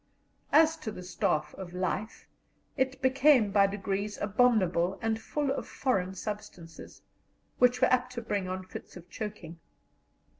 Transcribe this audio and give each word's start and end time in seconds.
As 0.51 0.77
to 0.77 0.91
the 0.91 1.03
"staff 1.03 1.53
of 1.59 1.75
life," 1.75 2.27
it 2.75 2.99
became 3.03 3.51
by 3.51 3.67
degrees 3.67 4.17
abominable 4.17 4.97
and 4.99 5.21
full 5.21 5.51
of 5.51 5.67
foreign 5.67 6.15
substances, 6.15 7.03
which 7.59 7.81
were 7.81 7.87
apt 7.93 8.11
to 8.13 8.21
bring 8.23 8.49
on 8.49 8.65
fits 8.65 8.97
of 8.97 9.07
choking. 9.11 9.59